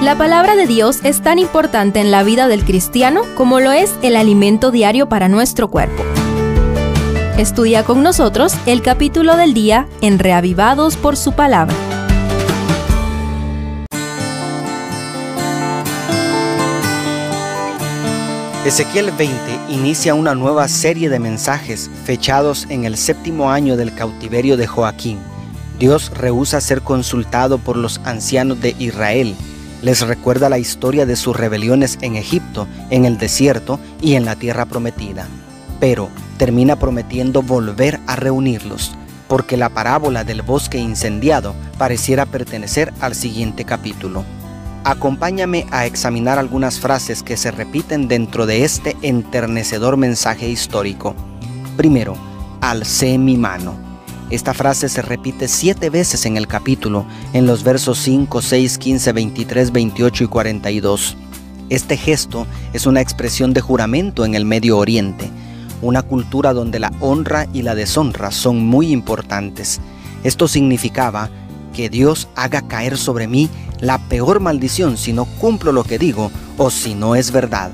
La 0.00 0.16
palabra 0.16 0.54
de 0.54 0.68
Dios 0.68 1.00
es 1.02 1.22
tan 1.22 1.40
importante 1.40 1.98
en 1.98 2.12
la 2.12 2.22
vida 2.22 2.46
del 2.46 2.64
cristiano 2.64 3.22
como 3.34 3.58
lo 3.58 3.72
es 3.72 3.92
el 4.02 4.14
alimento 4.14 4.70
diario 4.70 5.08
para 5.08 5.28
nuestro 5.28 5.68
cuerpo. 5.70 6.04
Estudia 7.36 7.82
con 7.82 8.04
nosotros 8.04 8.54
el 8.66 8.80
capítulo 8.80 9.36
del 9.36 9.54
día 9.54 9.88
en 10.00 10.20
Reavivados 10.20 10.96
por 10.96 11.16
su 11.16 11.32
palabra. 11.32 11.74
Ezequiel 18.64 19.10
20 19.10 19.36
inicia 19.70 20.14
una 20.14 20.36
nueva 20.36 20.68
serie 20.68 21.08
de 21.08 21.18
mensajes 21.18 21.90
fechados 22.04 22.68
en 22.70 22.84
el 22.84 22.96
séptimo 22.96 23.50
año 23.50 23.76
del 23.76 23.92
cautiverio 23.92 24.56
de 24.56 24.68
Joaquín. 24.68 25.18
Dios 25.80 26.12
rehúsa 26.16 26.60
ser 26.60 26.82
consultado 26.82 27.58
por 27.58 27.76
los 27.76 28.00
ancianos 28.04 28.60
de 28.60 28.76
Israel 28.78 29.34
les 29.82 30.06
recuerda 30.06 30.48
la 30.48 30.58
historia 30.58 31.06
de 31.06 31.16
sus 31.16 31.36
rebeliones 31.36 31.98
en 32.02 32.16
Egipto, 32.16 32.66
en 32.90 33.04
el 33.04 33.18
desierto 33.18 33.78
y 34.00 34.14
en 34.14 34.24
la 34.24 34.36
tierra 34.36 34.66
prometida. 34.66 35.26
Pero 35.80 36.08
termina 36.36 36.76
prometiendo 36.76 37.42
volver 37.42 38.00
a 38.06 38.16
reunirlos, 38.16 38.92
porque 39.28 39.56
la 39.56 39.68
parábola 39.68 40.24
del 40.24 40.42
bosque 40.42 40.78
incendiado 40.78 41.54
pareciera 41.78 42.26
pertenecer 42.26 42.92
al 43.00 43.14
siguiente 43.14 43.64
capítulo. 43.64 44.24
Acompáñame 44.84 45.66
a 45.70 45.86
examinar 45.86 46.38
algunas 46.38 46.80
frases 46.80 47.22
que 47.22 47.36
se 47.36 47.50
repiten 47.50 48.08
dentro 48.08 48.46
de 48.46 48.64
este 48.64 48.96
enternecedor 49.02 49.96
mensaje 49.96 50.48
histórico. 50.48 51.14
Primero, 51.76 52.16
alcé 52.60 53.18
mi 53.18 53.36
mano. 53.36 53.87
Esta 54.30 54.52
frase 54.52 54.90
se 54.90 55.00
repite 55.00 55.48
siete 55.48 55.88
veces 55.88 56.26
en 56.26 56.36
el 56.36 56.46
capítulo, 56.46 57.06
en 57.32 57.46
los 57.46 57.64
versos 57.64 57.98
5, 58.00 58.42
6, 58.42 58.76
15, 58.76 59.12
23, 59.12 59.72
28 59.72 60.24
y 60.24 60.26
42. 60.26 61.16
Este 61.70 61.96
gesto 61.96 62.46
es 62.74 62.84
una 62.84 63.00
expresión 63.00 63.54
de 63.54 63.62
juramento 63.62 64.26
en 64.26 64.34
el 64.34 64.44
Medio 64.44 64.76
Oriente, 64.76 65.30
una 65.80 66.02
cultura 66.02 66.52
donde 66.52 66.78
la 66.78 66.92
honra 67.00 67.46
y 67.54 67.62
la 67.62 67.74
deshonra 67.74 68.30
son 68.30 68.66
muy 68.66 68.92
importantes. 68.92 69.80
Esto 70.24 70.46
significaba 70.46 71.30
que 71.72 71.88
Dios 71.88 72.28
haga 72.36 72.60
caer 72.68 72.98
sobre 72.98 73.28
mí 73.28 73.48
la 73.80 73.96
peor 73.96 74.40
maldición 74.40 74.98
si 74.98 75.14
no 75.14 75.24
cumplo 75.24 75.72
lo 75.72 75.84
que 75.84 75.98
digo 75.98 76.30
o 76.58 76.70
si 76.70 76.94
no 76.94 77.14
es 77.14 77.30
verdad. 77.30 77.70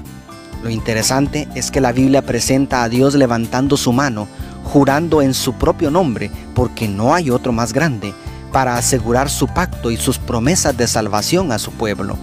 Lo 0.62 0.70
interesante 0.70 1.48
es 1.56 1.72
que 1.72 1.80
la 1.80 1.90
Biblia 1.90 2.22
presenta 2.22 2.84
a 2.84 2.88
Dios 2.88 3.14
levantando 3.14 3.76
su 3.76 3.92
mano 3.92 4.28
jurando 4.64 5.22
en 5.22 5.34
su 5.34 5.52
propio 5.52 5.90
nombre, 5.90 6.30
porque 6.54 6.88
no 6.88 7.14
hay 7.14 7.30
otro 7.30 7.52
más 7.52 7.72
grande, 7.72 8.12
para 8.52 8.76
asegurar 8.76 9.30
su 9.30 9.46
pacto 9.46 9.90
y 9.90 9.96
sus 9.96 10.18
promesas 10.18 10.76
de 10.76 10.88
salvación 10.88 11.52
a 11.52 11.58
su 11.58 11.70
pueblo. 11.72 12.16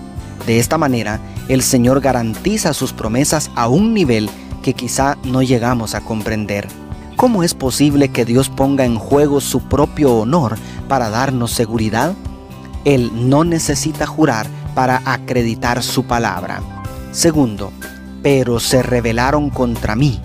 De 0.45 0.59
esta 0.59 0.77
manera, 0.77 1.19
el 1.47 1.61
Señor 1.61 2.01
garantiza 2.01 2.73
sus 2.73 2.93
promesas 2.93 3.51
a 3.55 3.67
un 3.67 3.93
nivel 3.93 4.29
que 4.63 4.73
quizá 4.73 5.17
no 5.23 5.41
llegamos 5.41 5.95
a 5.95 6.01
comprender. 6.01 6.67
¿Cómo 7.15 7.43
es 7.43 7.53
posible 7.53 8.09
que 8.09 8.25
Dios 8.25 8.49
ponga 8.49 8.85
en 8.85 8.97
juego 8.97 9.41
su 9.41 9.61
propio 9.61 10.15
honor 10.15 10.57
para 10.87 11.09
darnos 11.09 11.51
seguridad? 11.51 12.13
Él 12.85 13.11
no 13.29 13.43
necesita 13.43 14.07
jurar 14.07 14.47
para 14.73 15.01
acreditar 15.05 15.83
su 15.83 16.05
palabra. 16.05 16.61
Segundo, 17.11 17.71
pero 18.23 18.59
se 18.59 18.81
rebelaron 18.81 19.49
contra 19.49 19.95
mí 19.95 20.21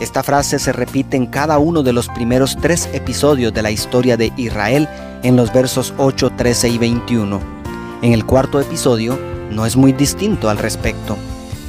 esta 0.00 0.22
frase 0.22 0.58
se 0.58 0.72
repite 0.72 1.18
en 1.18 1.26
cada 1.26 1.58
uno 1.58 1.82
de 1.82 1.92
los 1.92 2.08
primeros 2.08 2.56
tres 2.58 2.88
episodios 2.94 3.52
de 3.52 3.60
la 3.60 3.70
historia 3.70 4.16
de 4.16 4.32
Israel 4.38 4.88
en 5.22 5.36
los 5.36 5.52
versos 5.52 5.92
8, 5.98 6.32
13 6.38 6.70
y 6.70 6.78
21. 6.78 7.38
En 8.00 8.12
el 8.14 8.24
cuarto 8.24 8.58
episodio 8.60 9.18
no 9.50 9.66
es 9.66 9.76
muy 9.76 9.92
distinto 9.92 10.48
al 10.48 10.56
respecto. 10.56 11.18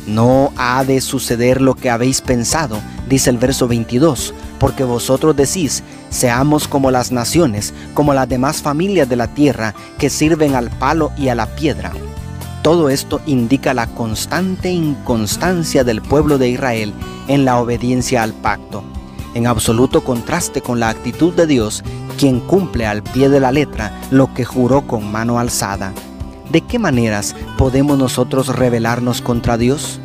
No 0.08 0.54
ha 0.56 0.84
de 0.86 1.02
suceder 1.02 1.60
lo 1.60 1.76
que 1.76 1.90
habéis 1.90 2.22
pensado, 2.22 2.80
dice 3.10 3.30
el 3.30 3.38
verso 3.38 3.68
22, 3.68 4.34
porque 4.60 4.86
vosotros 4.86 5.36
decís, 5.36 5.84
seamos 6.10 6.70
como 6.70 6.90
las 6.90 7.12
naciones, 7.12 7.74
como 7.94 8.14
las 8.14 8.30
demás 8.30 8.62
familias 8.62 9.10
de 9.10 9.18
la 9.18 9.28
tierra, 9.28 9.76
que 9.98 10.10
sirven 10.10 10.56
al 10.56 10.70
palo 10.70 11.12
y 11.18 11.28
a 11.28 11.36
la 11.36 11.48
piedra. 11.48 11.92
Todo 12.62 12.90
esto 12.90 13.22
indica 13.26 13.74
la 13.74 13.88
constante 13.88 14.70
inconstancia 14.70 15.84
del 15.84 16.02
pueblo 16.02 16.38
de 16.38 16.50
Israel 16.50 16.94
en 17.28 17.44
la 17.44 17.60
obediencia 17.60 18.22
al 18.22 18.34
pacto, 18.34 18.84
en 19.34 19.48
absoluto 19.48 20.04
contraste 20.04 20.62
con 20.62 20.80
la 20.80 20.90
actitud 20.90 21.34
de 21.34 21.48
Dios, 21.48 21.84
quien 22.20 22.40
cumple 22.40 22.86
al 22.86 23.02
pie 23.02 23.30
de 23.30 23.40
la 23.40 23.52
letra 23.52 24.00
lo 24.12 24.32
que 24.36 24.46
juró 24.46 24.86
con 24.86 25.12
mano 25.12 25.40
alzada. 25.40 25.92
¿De 26.52 26.62
qué 26.62 26.78
maneras 26.78 27.36
podemos 27.58 27.98
nosotros 27.98 28.48
rebelarnos 28.48 29.22
contra 29.22 29.58
Dios? 29.58 30.00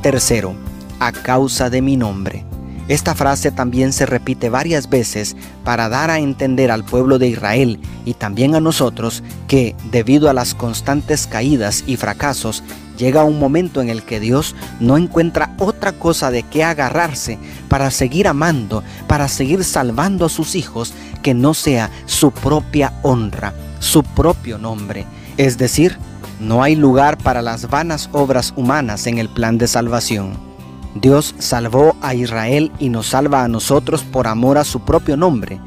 Tercero, 0.00 0.54
a 1.00 1.10
causa 1.10 1.68
de 1.68 1.82
mi 1.82 1.96
nombre. 1.96 2.44
Esta 2.88 3.14
frase 3.14 3.52
también 3.52 3.92
se 3.92 4.06
repite 4.06 4.48
varias 4.48 4.88
veces 4.88 5.36
para 5.62 5.90
dar 5.90 6.10
a 6.10 6.20
entender 6.20 6.70
al 6.70 6.84
pueblo 6.84 7.18
de 7.18 7.28
Israel 7.28 7.78
y 8.06 8.14
también 8.14 8.54
a 8.54 8.60
nosotros 8.60 9.22
que, 9.46 9.76
debido 9.90 10.30
a 10.30 10.32
las 10.32 10.54
constantes 10.54 11.26
caídas 11.26 11.84
y 11.86 11.96
fracasos, 11.96 12.64
llega 12.96 13.24
un 13.24 13.38
momento 13.38 13.82
en 13.82 13.90
el 13.90 14.02
que 14.02 14.20
Dios 14.20 14.56
no 14.80 14.96
encuentra 14.96 15.54
otra 15.58 15.92
cosa 15.92 16.30
de 16.30 16.44
qué 16.44 16.64
agarrarse 16.64 17.38
para 17.68 17.90
seguir 17.90 18.26
amando, 18.26 18.82
para 19.06 19.28
seguir 19.28 19.64
salvando 19.64 20.24
a 20.24 20.30
sus 20.30 20.54
hijos, 20.54 20.94
que 21.22 21.34
no 21.34 21.52
sea 21.52 21.90
su 22.06 22.30
propia 22.30 22.94
honra, 23.02 23.52
su 23.80 24.02
propio 24.02 24.56
nombre. 24.56 25.04
Es 25.36 25.58
decir, 25.58 25.98
no 26.40 26.62
hay 26.62 26.74
lugar 26.74 27.18
para 27.18 27.42
las 27.42 27.68
vanas 27.68 28.08
obras 28.12 28.54
humanas 28.56 29.06
en 29.06 29.18
el 29.18 29.28
plan 29.28 29.58
de 29.58 29.68
salvación. 29.68 30.47
Dios 30.94 31.34
salvó 31.38 31.96
a 32.00 32.14
Israel 32.14 32.72
y 32.78 32.88
nos 32.88 33.08
salva 33.08 33.44
a 33.44 33.48
nosotros 33.48 34.02
por 34.02 34.26
amor 34.26 34.58
a 34.58 34.64
su 34.64 34.80
propio 34.80 35.16
nombre, 35.16 35.60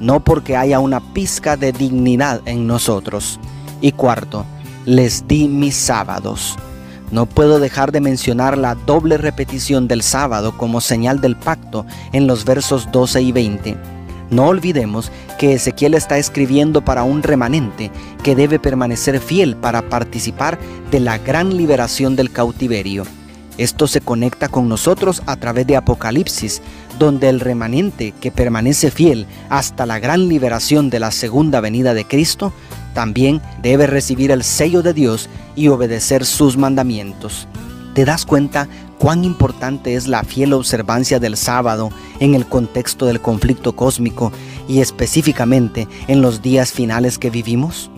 no 0.00 0.20
porque 0.20 0.56
haya 0.56 0.78
una 0.78 1.00
pizca 1.12 1.56
de 1.56 1.72
dignidad 1.72 2.40
en 2.46 2.66
nosotros. 2.66 3.40
Y 3.80 3.92
cuarto, 3.92 4.44
les 4.84 5.26
di 5.28 5.48
mis 5.48 5.76
sábados. 5.76 6.56
No 7.10 7.26
puedo 7.26 7.58
dejar 7.58 7.90
de 7.90 8.00
mencionar 8.00 8.58
la 8.58 8.74
doble 8.74 9.16
repetición 9.16 9.88
del 9.88 10.02
sábado 10.02 10.56
como 10.56 10.80
señal 10.80 11.20
del 11.20 11.36
pacto 11.36 11.86
en 12.12 12.26
los 12.26 12.44
versos 12.44 12.90
12 12.92 13.22
y 13.22 13.32
20. 13.32 13.76
No 14.30 14.46
olvidemos 14.46 15.10
que 15.38 15.54
Ezequiel 15.54 15.94
está 15.94 16.18
escribiendo 16.18 16.84
para 16.84 17.02
un 17.02 17.22
remanente 17.22 17.90
que 18.22 18.36
debe 18.36 18.58
permanecer 18.58 19.20
fiel 19.20 19.56
para 19.56 19.88
participar 19.88 20.58
de 20.90 21.00
la 21.00 21.16
gran 21.16 21.56
liberación 21.56 22.14
del 22.14 22.30
cautiverio. 22.30 23.04
Esto 23.58 23.88
se 23.88 24.00
conecta 24.00 24.48
con 24.48 24.68
nosotros 24.68 25.20
a 25.26 25.34
través 25.34 25.66
de 25.66 25.76
Apocalipsis, 25.76 26.62
donde 26.98 27.28
el 27.28 27.40
remanente 27.40 28.12
que 28.12 28.30
permanece 28.30 28.92
fiel 28.92 29.26
hasta 29.50 29.84
la 29.84 29.98
gran 29.98 30.28
liberación 30.28 30.90
de 30.90 31.00
la 31.00 31.10
segunda 31.10 31.60
venida 31.60 31.92
de 31.92 32.04
Cristo, 32.04 32.52
también 32.94 33.42
debe 33.60 33.88
recibir 33.88 34.30
el 34.30 34.44
sello 34.44 34.82
de 34.82 34.94
Dios 34.94 35.28
y 35.56 35.68
obedecer 35.68 36.24
sus 36.24 36.56
mandamientos. 36.56 37.48
¿Te 37.94 38.04
das 38.04 38.24
cuenta 38.24 38.68
cuán 38.96 39.24
importante 39.24 39.96
es 39.96 40.06
la 40.06 40.22
fiel 40.22 40.52
observancia 40.52 41.18
del 41.18 41.36
sábado 41.36 41.90
en 42.20 42.36
el 42.36 42.46
contexto 42.46 43.06
del 43.06 43.20
conflicto 43.20 43.74
cósmico 43.74 44.32
y 44.68 44.80
específicamente 44.80 45.88
en 46.06 46.22
los 46.22 46.42
días 46.42 46.70
finales 46.70 47.18
que 47.18 47.30
vivimos? 47.30 47.90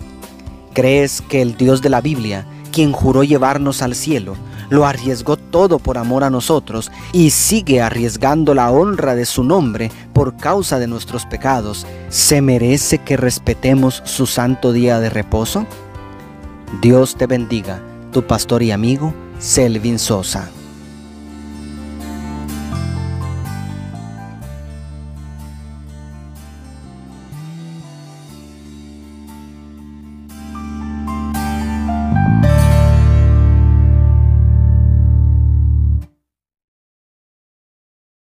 ¿Crees 0.73 1.21
que 1.21 1.43
el 1.43 1.55
Dios 1.55 1.83
de 1.83 1.89
la 1.89 2.01
Biblia, 2.01 2.47
quien 2.71 2.93
juró 2.93 3.23
llevarnos 3.23 3.83
al 3.83 3.93
cielo, 3.93 4.35
lo 4.71 4.85
arriesgó 4.85 5.37
todo 5.37 5.77
por 5.77 5.99
amor 5.99 6.23
a 6.23 6.31
nosotros 6.31 6.91
y 7.11 7.29
sigue 7.29 7.81
arriesgando 7.81 8.55
la 8.55 8.71
honra 8.71 9.13
de 9.13 9.25
su 9.25 9.43
nombre 9.43 9.91
por 10.13 10.37
causa 10.37 10.79
de 10.79 10.87
nuestros 10.87 11.25
pecados, 11.25 11.85
¿se 12.09 12.41
merece 12.41 12.97
que 12.97 13.17
respetemos 13.17 14.01
su 14.05 14.25
santo 14.25 14.71
día 14.71 14.99
de 14.99 15.09
reposo? 15.09 15.67
Dios 16.81 17.15
te 17.17 17.27
bendiga, 17.27 17.81
tu 18.13 18.25
pastor 18.25 18.63
y 18.63 18.71
amigo, 18.71 19.13
Selvin 19.39 19.99
Sosa. 19.99 20.49